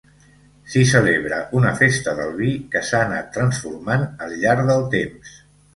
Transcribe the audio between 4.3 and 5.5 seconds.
llarg del temps.